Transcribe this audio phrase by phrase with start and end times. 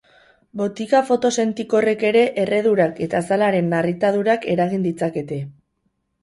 [0.59, 5.41] Botika fotosentikorrek ere erredurak eta azalaren narritadurak eragin ditzakete.